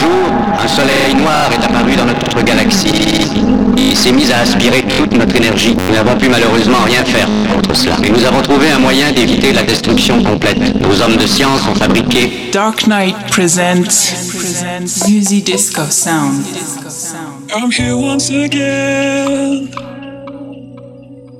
[0.00, 2.92] jour, un soleil noir est apparu dans notre galaxie
[3.76, 5.76] et s'est mis à aspirer toute notre énergie.
[5.88, 7.96] Nous n'avons pu malheureusement rien faire contre cela.
[8.00, 10.58] Mais nous avons trouvé un moyen d'éviter la destruction complète.
[10.80, 14.14] Nos hommes de science ont fabriqué Dark Knight presents
[15.08, 16.44] Music Disco Sound.
[17.54, 19.68] I'm here once again.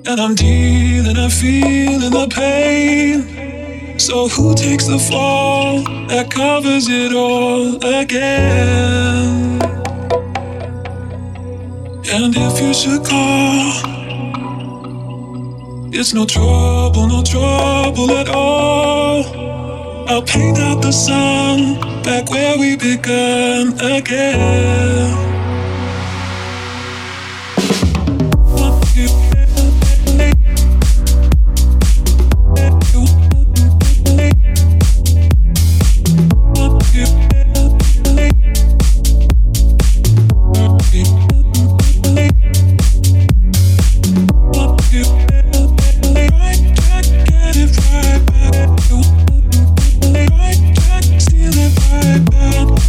[0.06, 3.59] And I'm dealing, I'm feeling the pain.
[4.00, 9.60] So who takes the fall that covers it all again?
[12.10, 13.72] And if you should call,
[15.92, 19.22] it's no trouble, no trouble at all.
[20.08, 25.29] I'll paint out the sun back where we began again.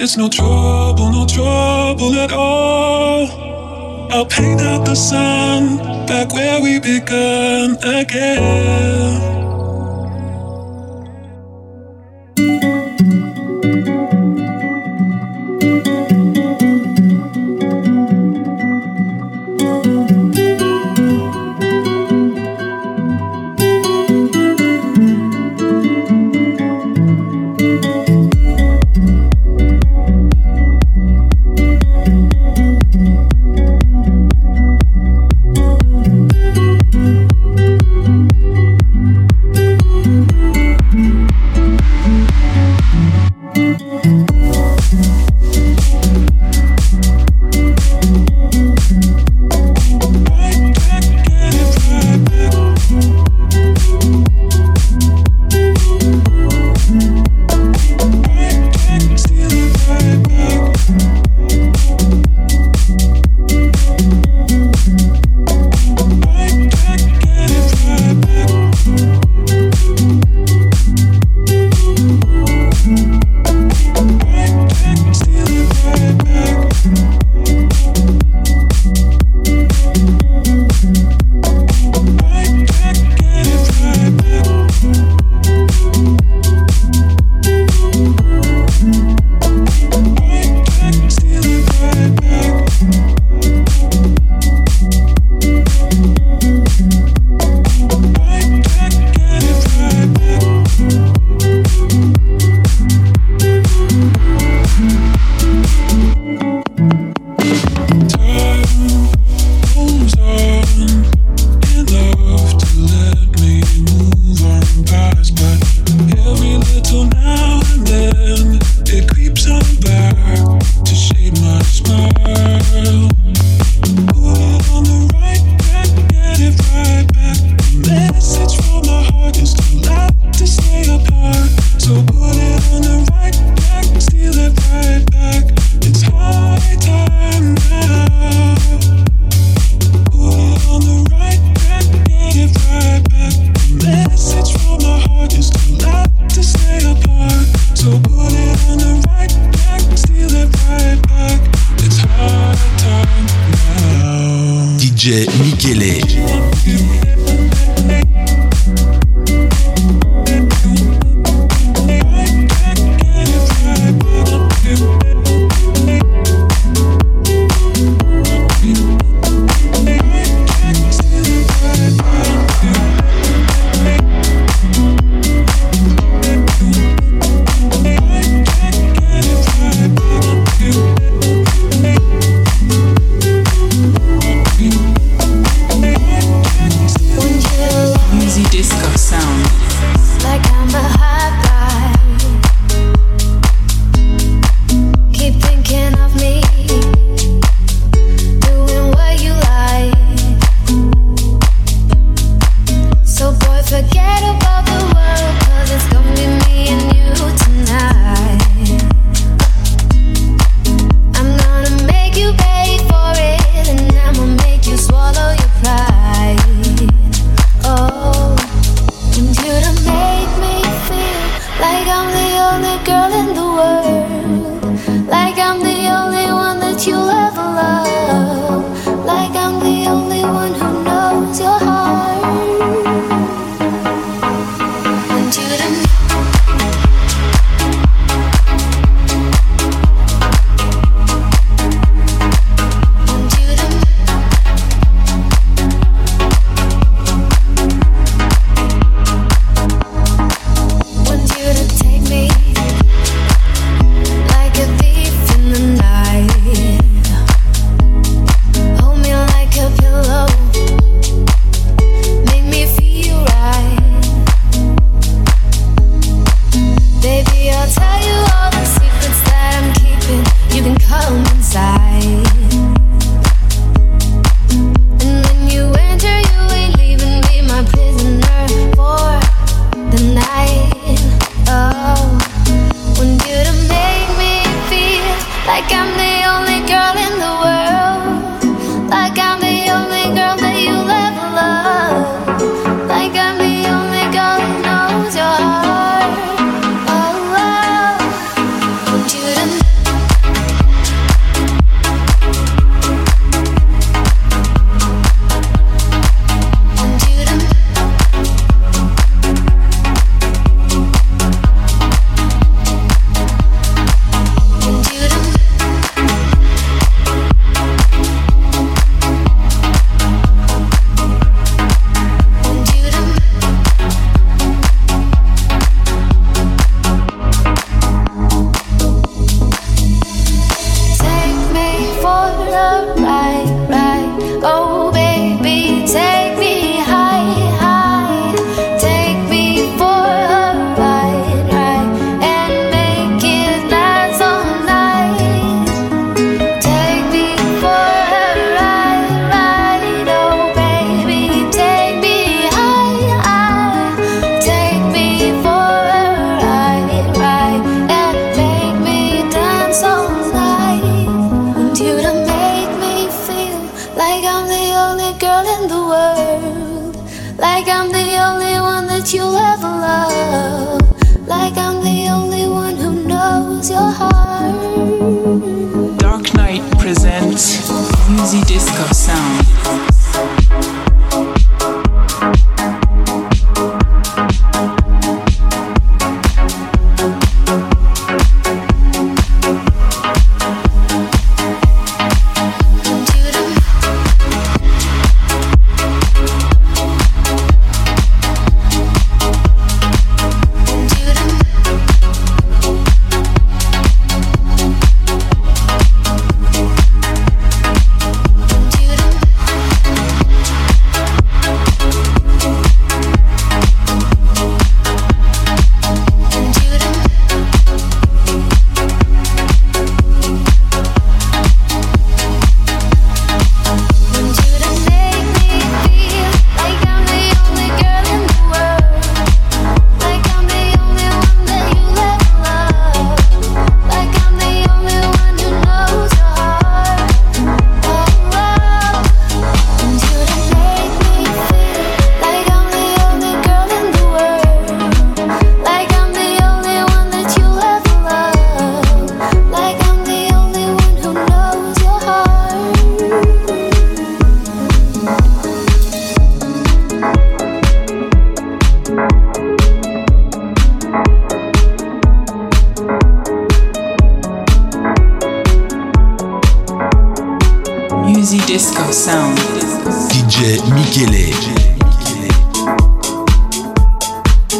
[0.00, 3.26] It's no trouble, no trouble at all.
[4.12, 9.47] I'll paint out the sun back where we began again.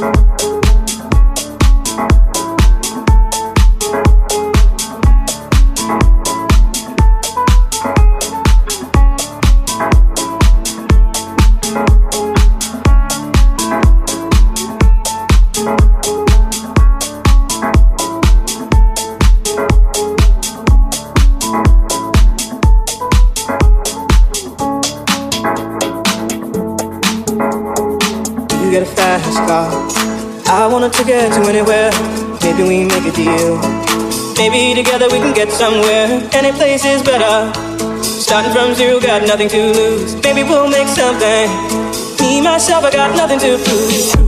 [0.01, 0.38] Bye.
[39.27, 40.15] Nothing to lose.
[40.23, 41.49] Maybe we'll make something.
[42.21, 44.28] Me, myself, I got nothing to prove.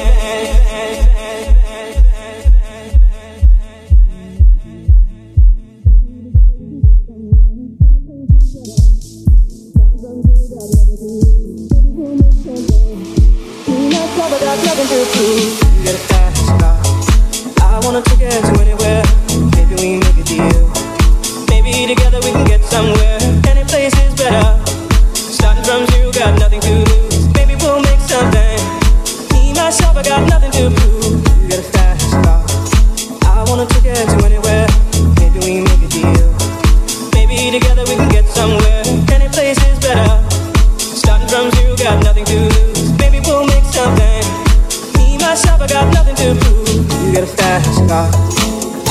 [45.71, 46.67] got nothing to prove.
[47.07, 48.11] You got a fast car.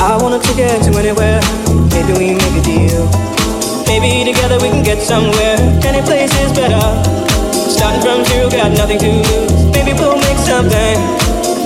[0.01, 1.41] I want a ticket to anywhere.
[1.93, 3.05] Maybe we make a deal.
[3.85, 5.61] Maybe together we can get somewhere.
[5.85, 6.81] Any place is better.
[7.53, 9.53] Starting from zero, got nothing to lose.
[9.77, 10.97] Maybe we'll make something.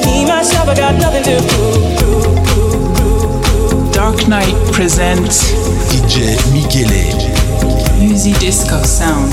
[0.02, 1.94] Me, myself, I got nothing to prove.
[3.94, 5.52] Dark Knight presents
[5.90, 7.14] DJ Michele.
[8.00, 9.32] Music Disco Sound.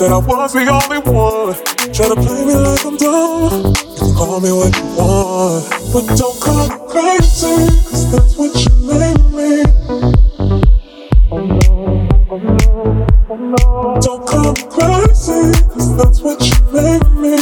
[0.00, 1.54] Said I was the only one.
[1.92, 3.66] Try to play me like I'm dumb.
[3.68, 8.56] You can call me what you want, but don't call me crazy, cause that's what
[8.64, 9.62] you made me.
[14.00, 17.39] Don't call me crazy, cause that's what you made me.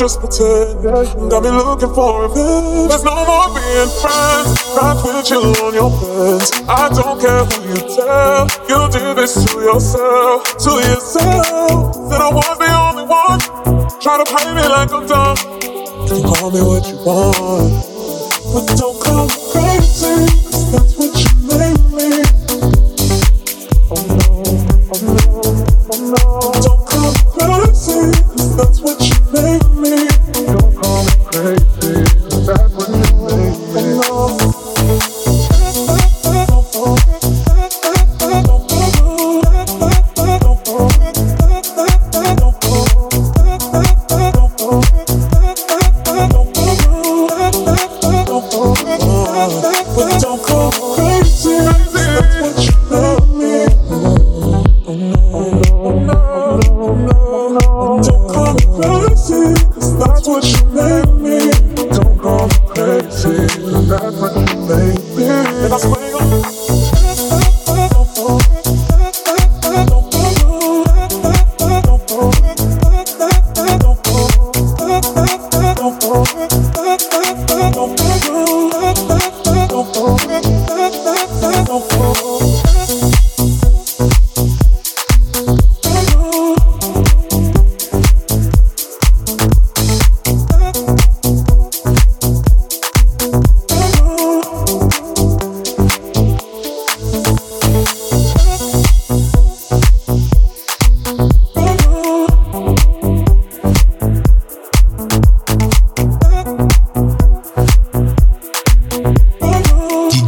[0.00, 0.82] Just pretend.
[0.82, 2.88] Got me looking for revenge.
[2.88, 4.56] There's no more being friends.
[4.72, 6.48] Not with you on your plans.
[6.66, 8.48] I don't care who you tell.
[8.64, 10.56] You did this to yourself.
[10.64, 11.94] To yourself.
[12.08, 13.40] Said I was the only one.
[14.00, 15.36] Try to play me like I'm dumb.
[15.60, 17.84] You can call me what you want.
[18.54, 18.99] But don't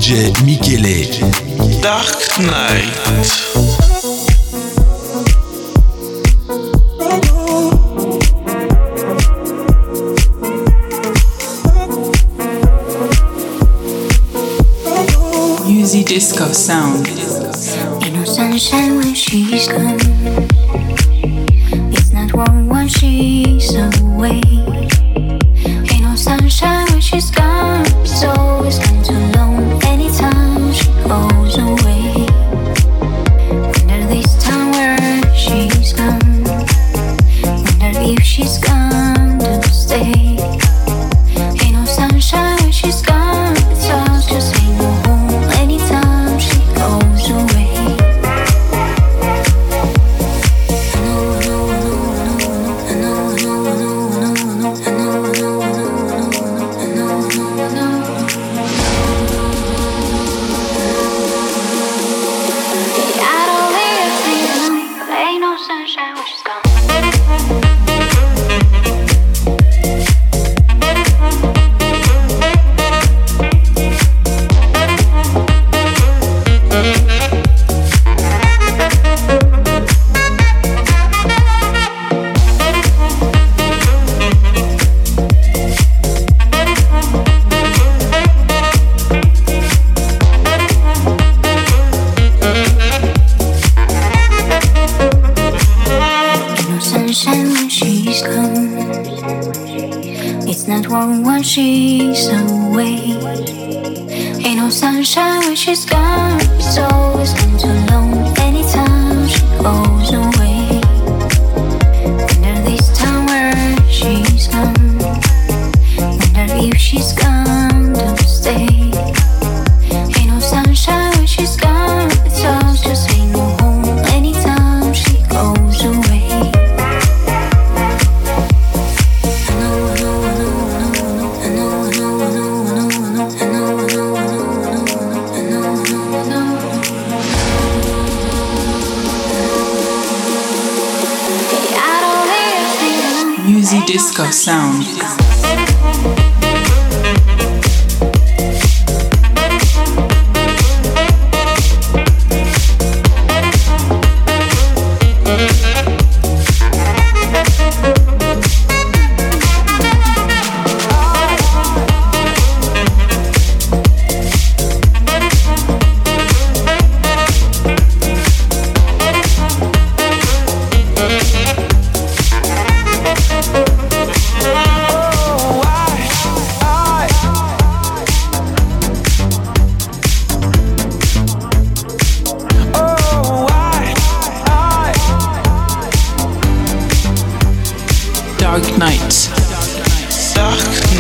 [0.03, 1.81] DJ Michele.
[1.81, 2.11] Dark
[2.41, 2.91] Knight.
[16.05, 17.07] disco sound.
[18.13, 20.01] No sunshine when she's gone.
[21.93, 24.52] It's not warm when she's away.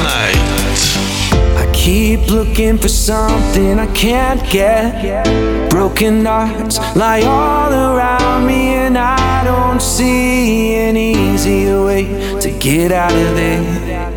[0.03, 0.83] night.
[1.57, 5.71] I keep looking for something I can't get.
[5.71, 12.05] Broken hearts lie all around me, and I don't see an easier way
[12.41, 14.12] to get out of there.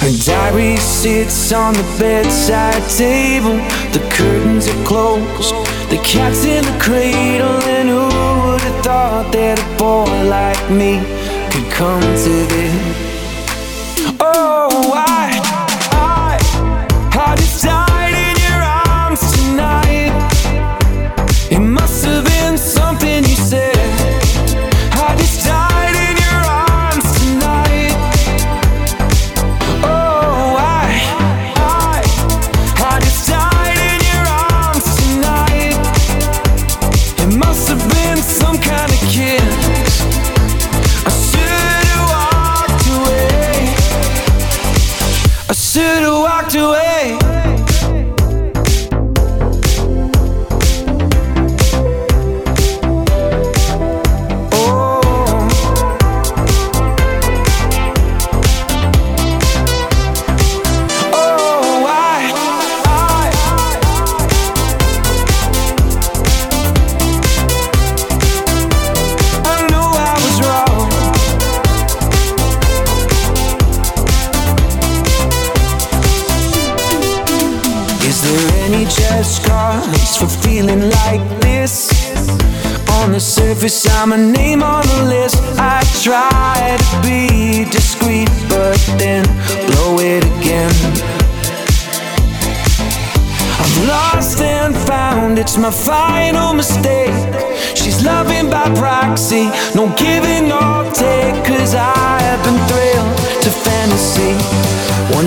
[0.00, 3.56] Her diary sits on the bedside table.
[3.92, 5.54] The curtains are closed.
[5.90, 7.60] The cat's in the cradle.
[7.68, 8.04] And who
[8.50, 11.00] would have thought that a boy like me
[11.52, 13.09] could come to this?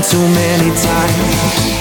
[0.09, 1.72] too many times.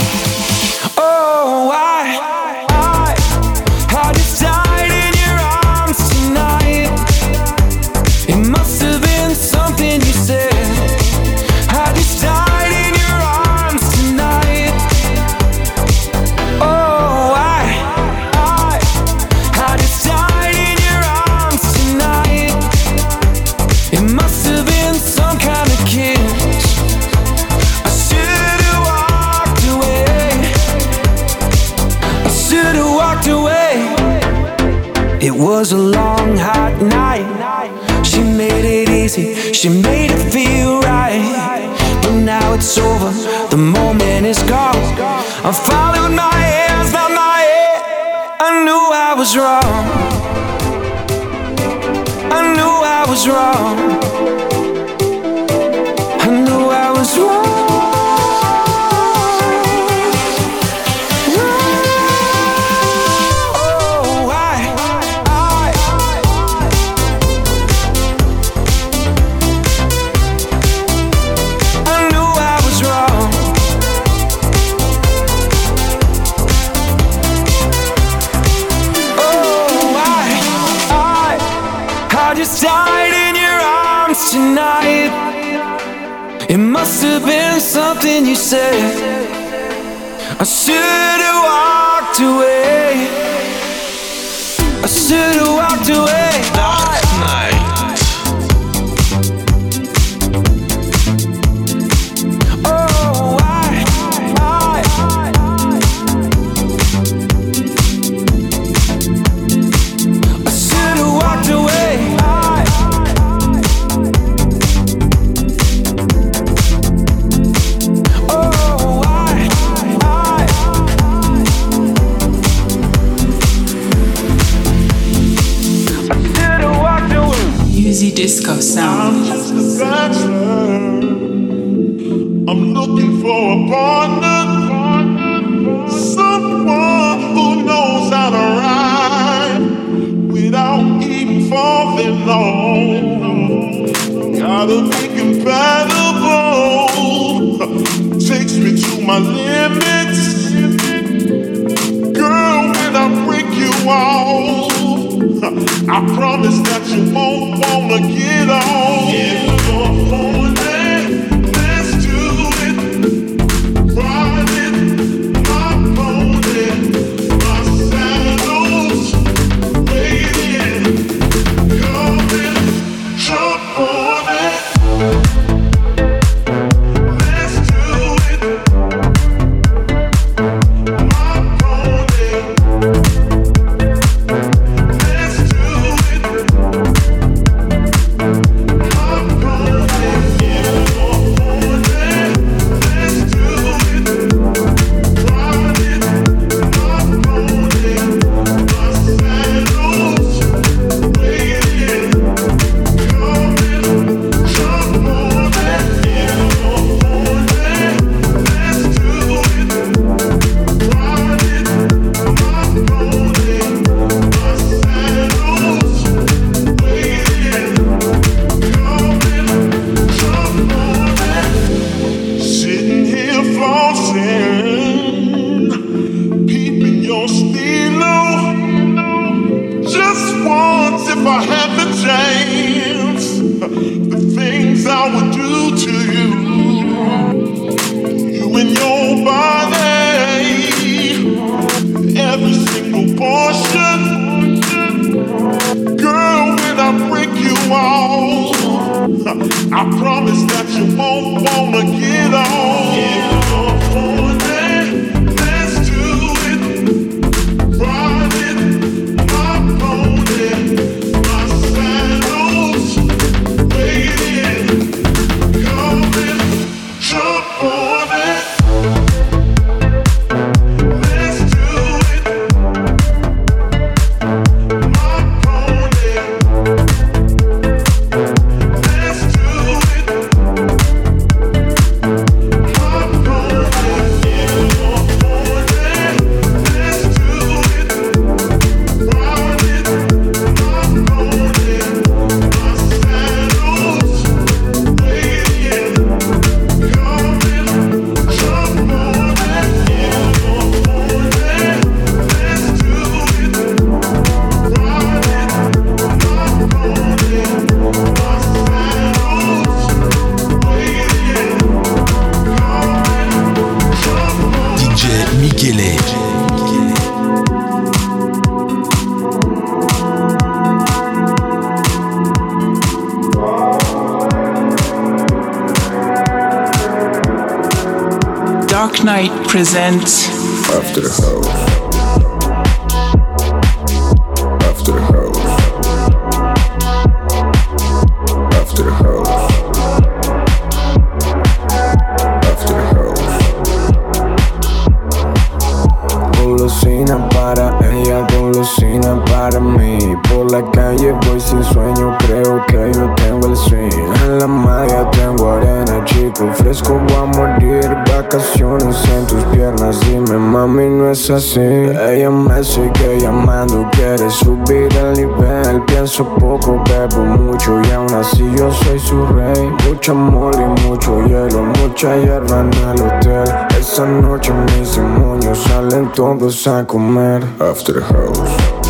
[361.55, 365.83] Ella me sigue llamando, quiere subir el nivel.
[365.87, 369.71] Pienso poco, bebo mucho y aún así yo soy su rey.
[369.87, 373.55] Mucho amor y mucho hielo, mucha hierba en el hotel.
[373.79, 377.45] Esa noche mis demonios salen todos a comer.
[377.61, 378.82] After House.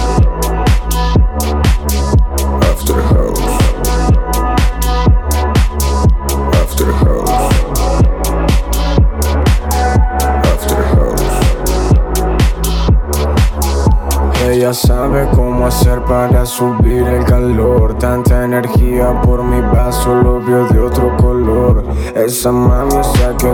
[16.12, 17.96] para subir el calor.
[17.98, 21.84] Tanta energía por mi vaso, lo vio de otro color.
[22.14, 23.48] Esa mami, esa que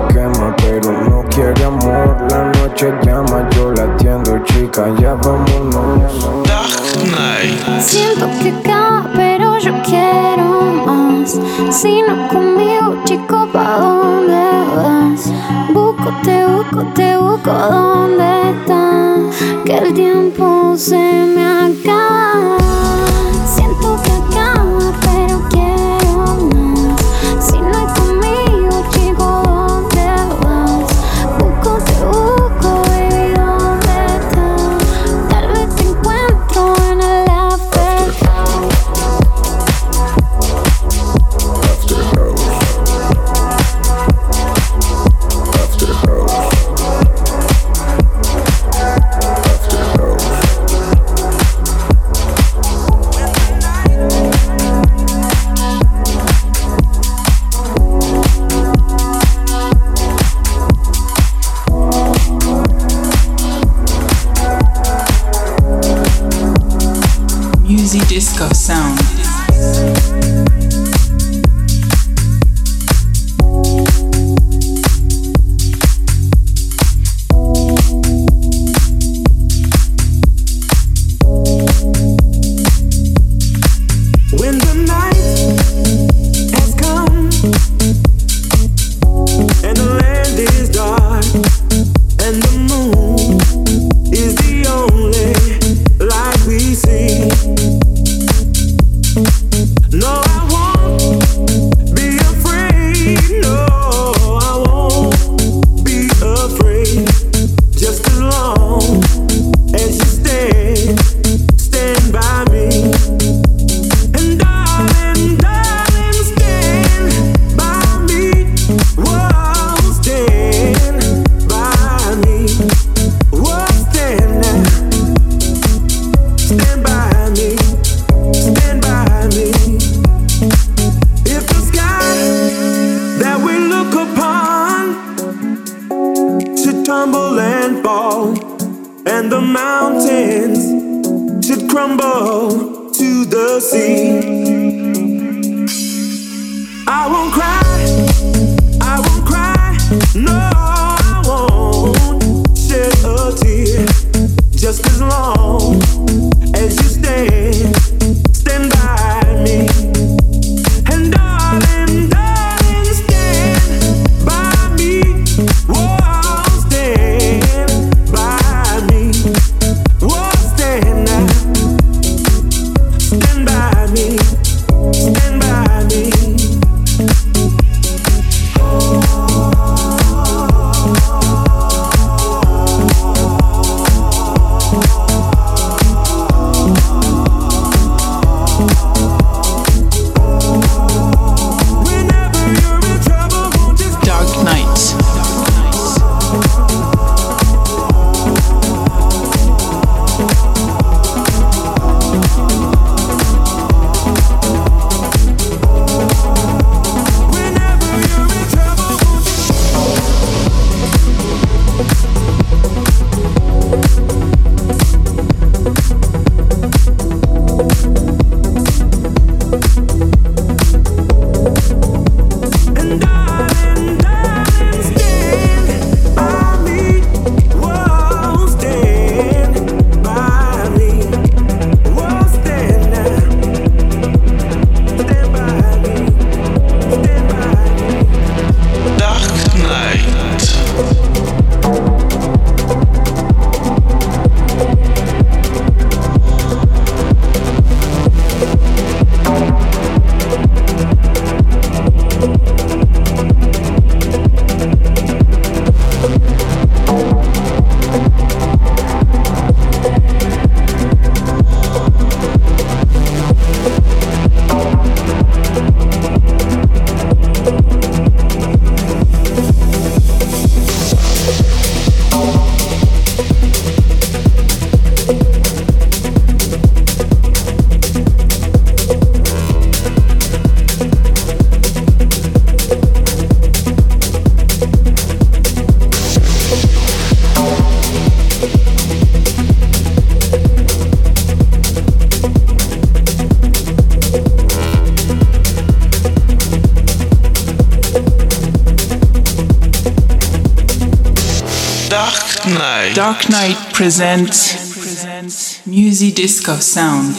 [302.98, 307.14] Dark Knight presents Music Disco Sound.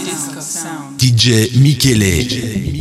[0.97, 2.25] DJ Michele.
[2.25, 2.78] Michele.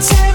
[0.00, 0.29] And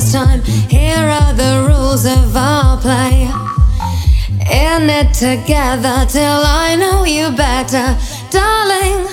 [0.00, 3.30] time Here are the rules of our play.
[4.50, 7.96] In it together till I know you better,
[8.30, 9.06] darling.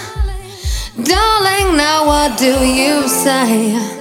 [1.04, 4.01] Darling, now what do you say?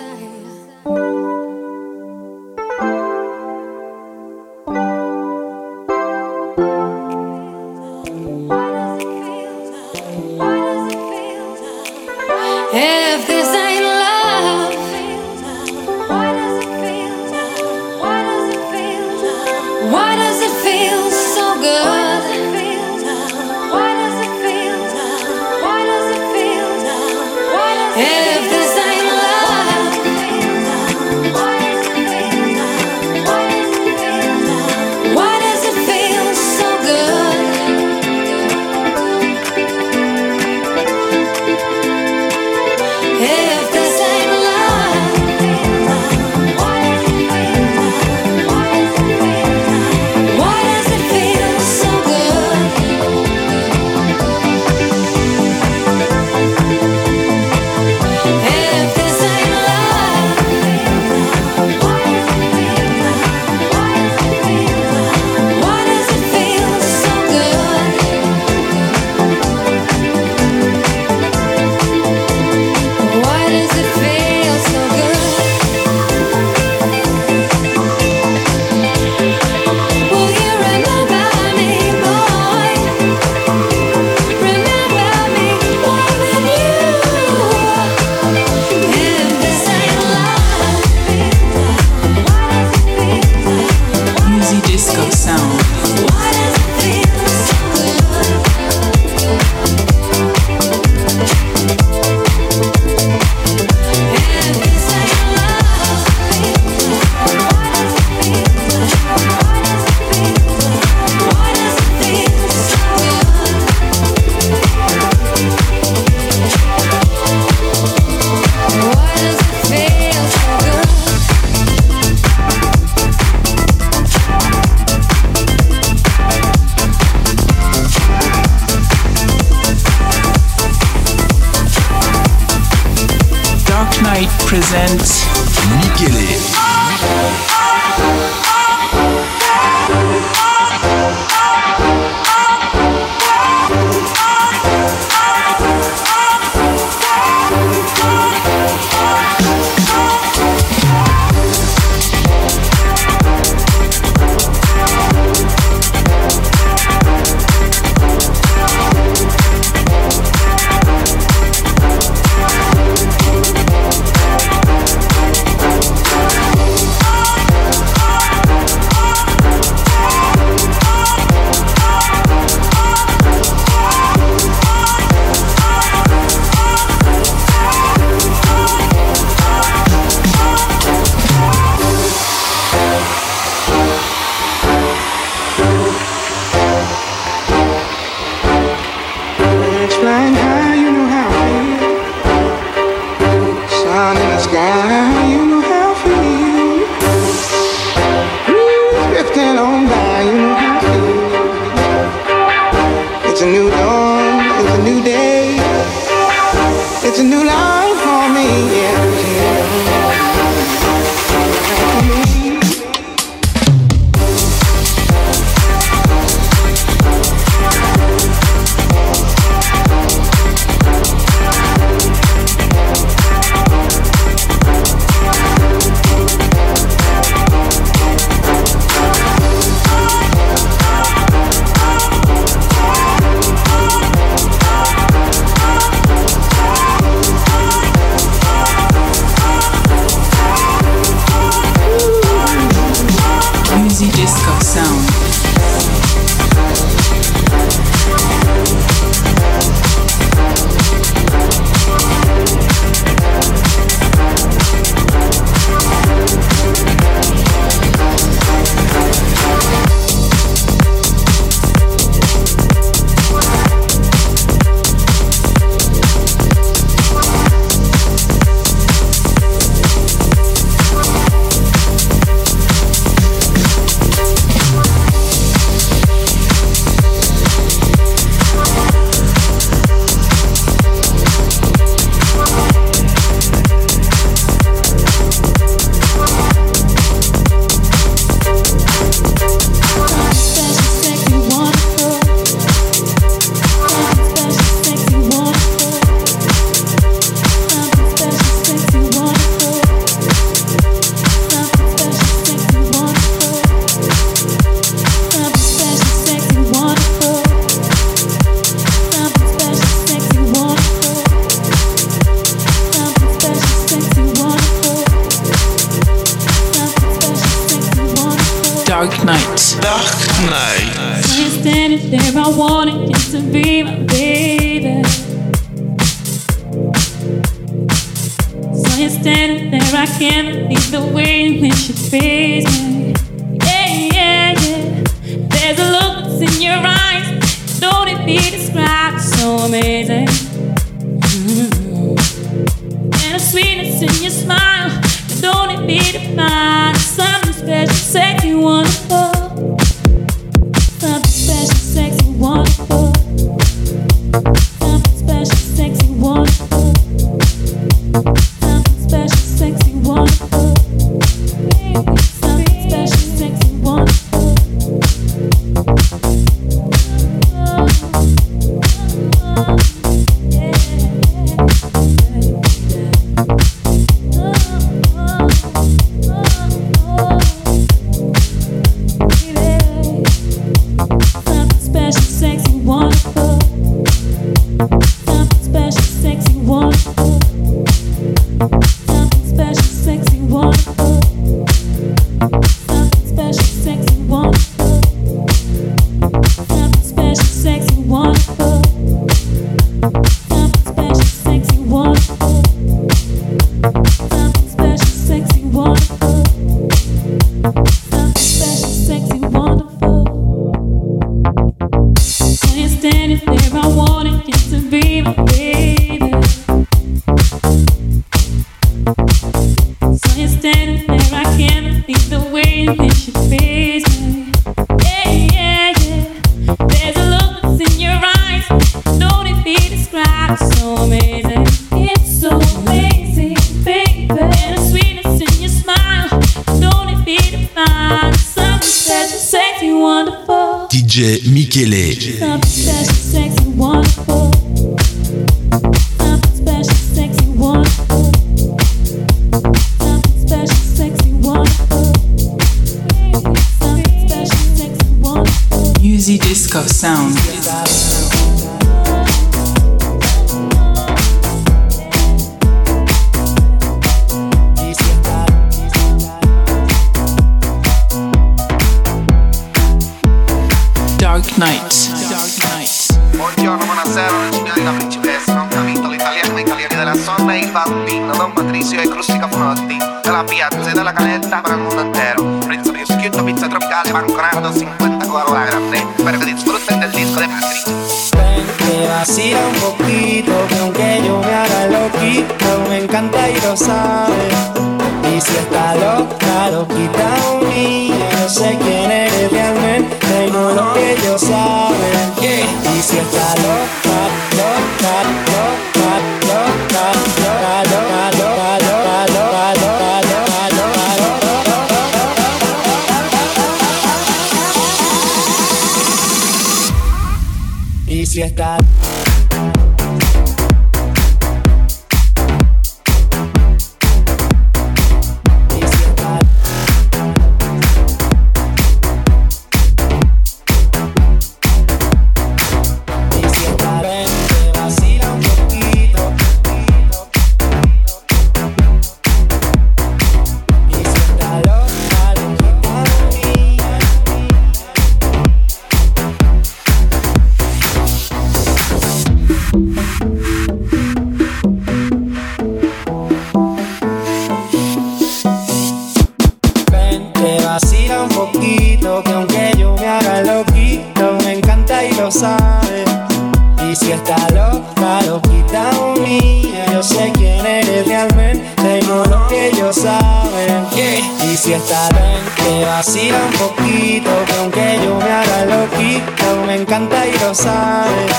[565.01, 565.91] loca, loquita
[566.21, 566.87] mía.
[566.93, 570.87] Yo sé quién eres realmente, no lo que ellos saben.
[570.91, 571.51] Yeah.
[571.51, 576.77] Y si está bien, te vacila un poquito, que aunque yo me haga loquita, me
[576.77, 578.33] encanta y lo sabes.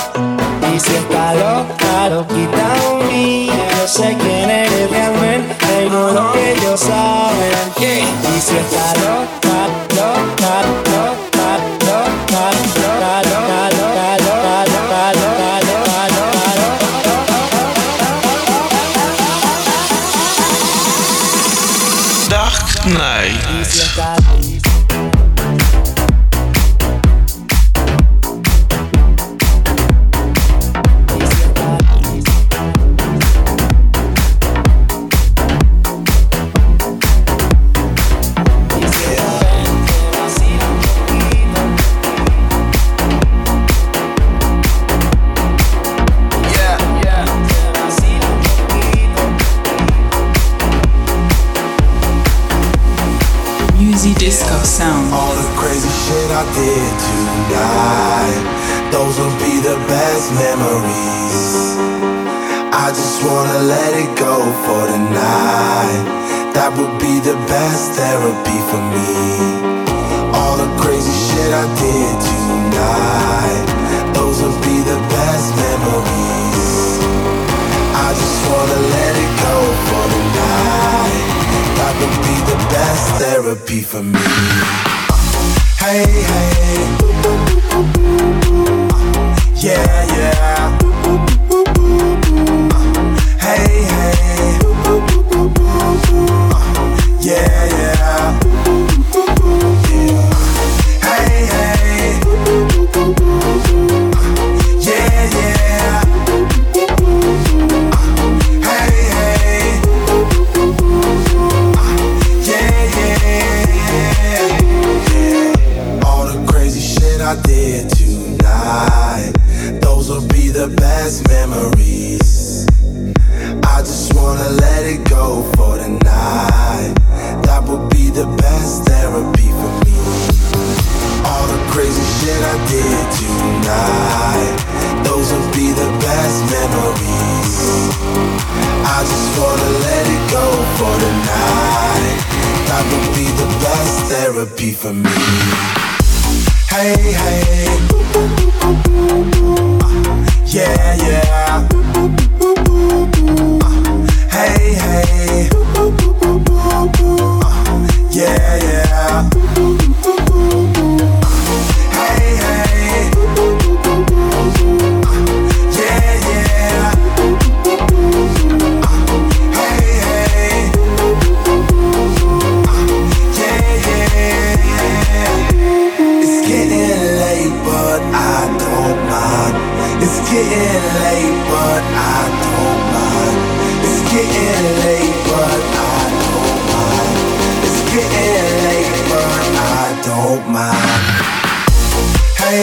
[0.73, 2.67] Y si está loca, loquita
[3.11, 3.53] mía.
[3.77, 7.73] Yo sé quién eres realmente, no lo que ellos saben.
[7.79, 8.37] Yeah.
[8.37, 10.90] Y si está loca, loca,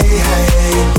[0.01, 0.98] Hey, hey.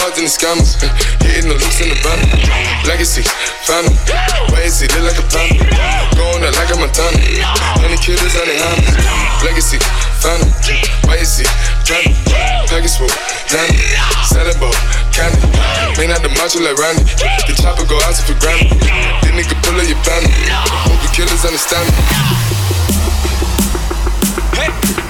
[0.00, 0.80] Cards and the scammers,
[1.20, 2.16] hitting the looks in the van.
[2.88, 3.20] Legacy,
[3.68, 3.92] family,
[4.48, 5.60] why is it look like a panda?
[6.16, 7.20] Going out like a Montana,
[7.84, 8.96] honey killers on their hands.
[9.44, 9.76] Legacy,
[10.24, 10.48] family,
[11.04, 11.52] why is it
[11.84, 12.16] panda?
[12.72, 13.12] Package full,
[13.52, 13.76] Danny,
[14.24, 14.72] Saddlebow,
[15.12, 15.44] candy.
[16.00, 17.04] Man out the macho like Randy,
[17.44, 18.72] the chopper go out for granted.
[19.20, 20.32] This nigga pull up your family,
[20.88, 22.00] hope the killers understand me.
[24.56, 25.09] I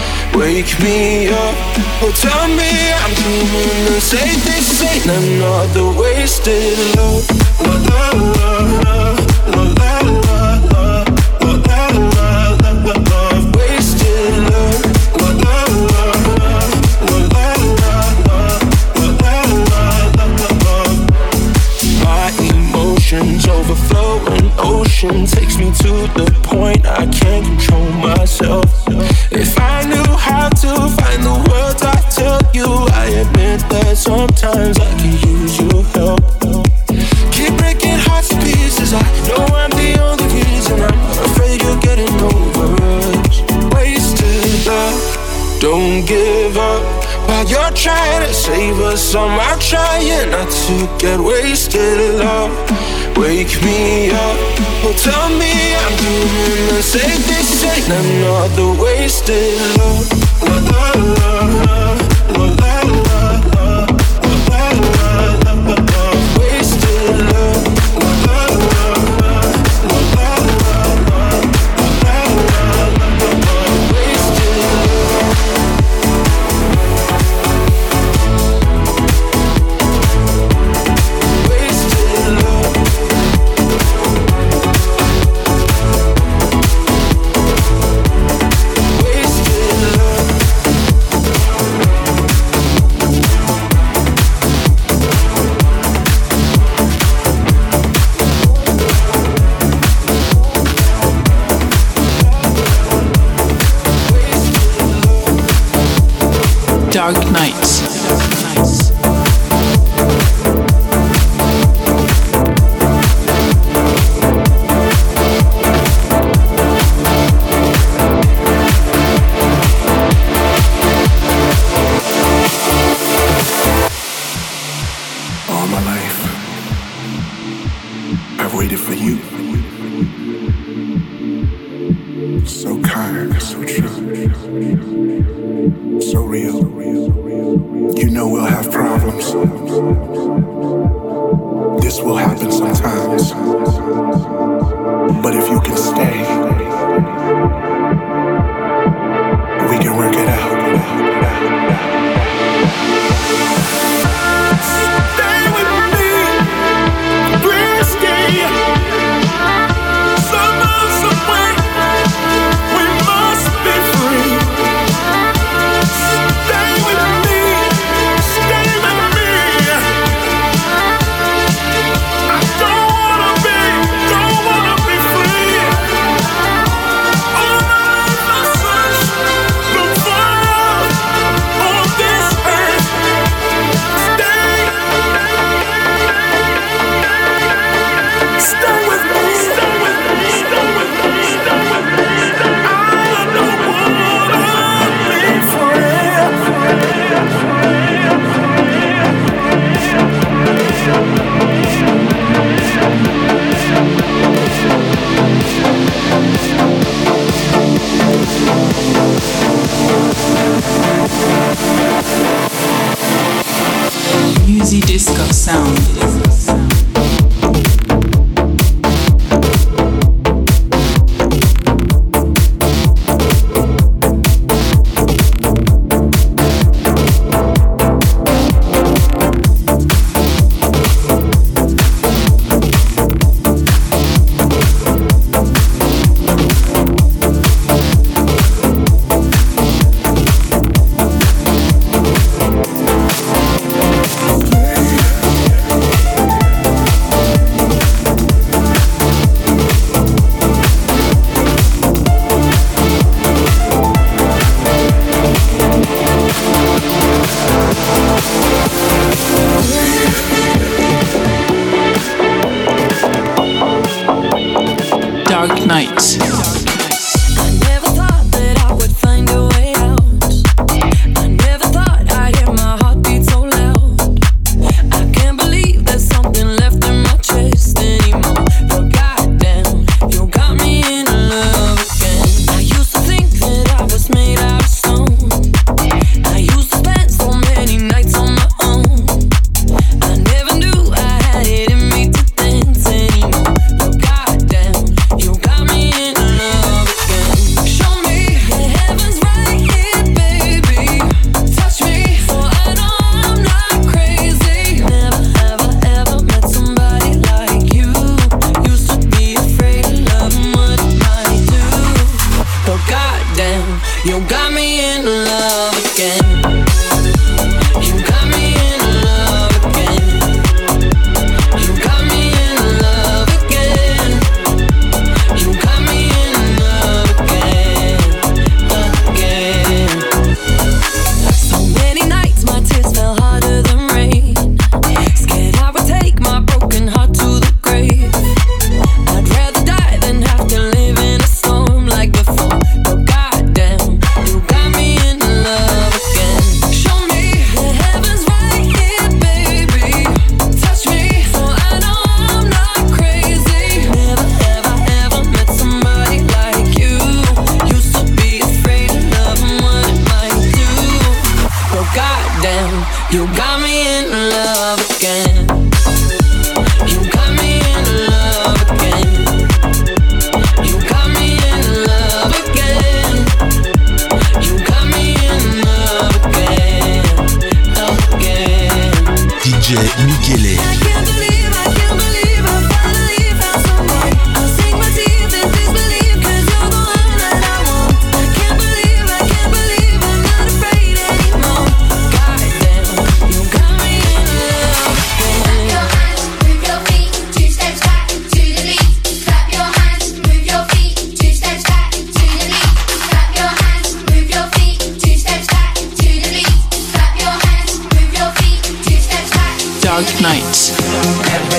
[0.33, 1.55] Wake me up,
[2.01, 2.71] oh tell me
[3.03, 7.27] I'm dreaming and say this ain't another wasted love.
[7.59, 9.05] La la la la,
[12.85, 14.81] la wasted love.
[22.03, 23.45] My emotions
[24.57, 25.50] ocean take.
[34.51, 36.19] I can use your help.
[37.31, 38.93] Keep breaking hearts to pieces.
[38.93, 40.81] I know I'm the only reason.
[40.81, 40.99] I'm
[41.31, 42.67] afraid you're getting over
[42.99, 43.41] us.
[43.73, 45.59] Wasted love.
[45.61, 46.83] Don't give up
[47.27, 49.15] while you're trying to save us.
[49.15, 52.19] I'm out trying not to get wasted.
[52.19, 52.51] Love,
[53.15, 54.37] wake me up.
[54.83, 57.21] Well, tell me I'm doing the same.
[57.29, 60.11] This ain't another wasted love.
[60.43, 61.00] La la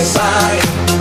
[0.02, 0.91] inside.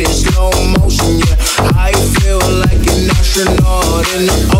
[0.00, 1.18] In slow motion.
[1.18, 1.36] Yeah,
[1.76, 4.59] I feel like an astronaut in the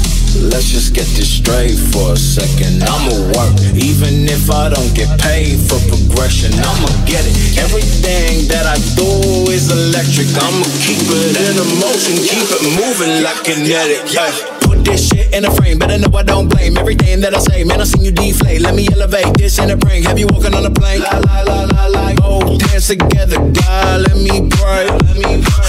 [0.39, 2.83] Let's just get this straight for a second.
[2.83, 6.55] I'ma work, even if I don't get paid for progression.
[6.55, 7.59] I'ma get it.
[7.59, 10.31] Everything that I do is electric.
[10.39, 14.07] I'ma keep it in motion, keep it moving like kinetic.
[14.61, 17.63] Put this shit in a frame, better know I don't blame everything that I say.
[17.63, 18.61] Man, I seen you deflate.
[18.61, 20.05] Let me elevate this in a prank.
[20.05, 21.01] Have you walking on a plane?
[21.01, 22.13] La la la la la.
[22.15, 24.87] Both hands together, God, let me pray.
[24.87, 25.60] Let me pray.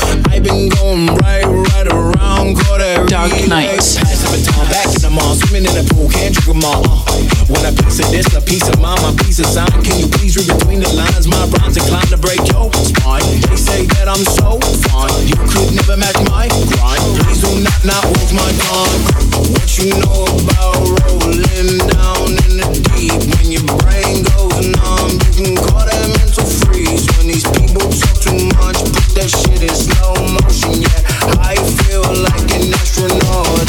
[0.42, 3.94] I've been going right, right around, every Dark nights.
[3.94, 6.82] Time back in the mall, swimming in the pool, can't drink them all.
[6.82, 6.98] Uh.
[7.46, 9.70] When I piece of this, a piece of mine, my piece of sound.
[9.86, 11.30] Can you please read between the lines?
[11.30, 13.22] My rhymes inclined to break your spine.
[13.46, 14.58] They say that I'm so
[14.90, 15.14] fine.
[15.30, 17.02] You could never match my grind.
[17.22, 18.98] Please do not not waste my time.
[19.46, 22.66] What you know about rolling down in the
[22.98, 23.14] deep?
[23.38, 26.21] When your brain goes numb, you can call that
[26.68, 30.82] When these people talk too much, put that shit in slow motion.
[30.82, 33.62] Yeah, I feel like an astronaut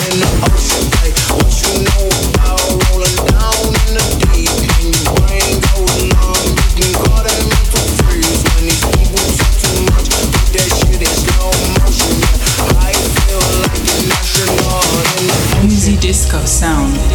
[1.64, 2.06] you know
[2.90, 4.04] rolling down in the
[4.94, 5.86] your brain call.
[8.54, 8.68] When
[9.62, 12.14] too much, put that shit in slow motion.
[12.22, 17.13] Yeah, I feel like an astronaut in the Music disco sound.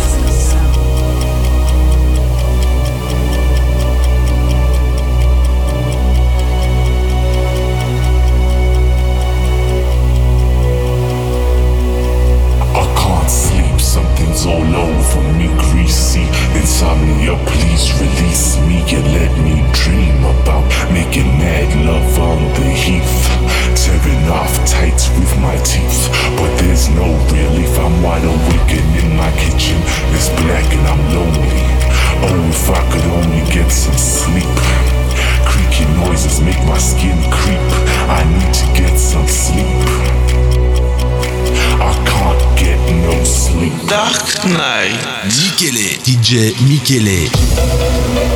[46.04, 48.27] DJ Michele.